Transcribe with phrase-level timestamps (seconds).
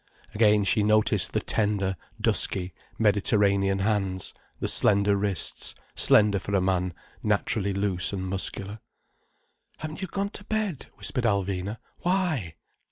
[0.33, 6.95] Again she noticed the tender, dusky Mediterranean hands, the slender wrists, slender for a man
[7.21, 8.79] naturally loose and muscular.
[9.77, 11.77] "Haven't you gone to bed?" whispered Alvina.
[11.99, 12.55] "Why?"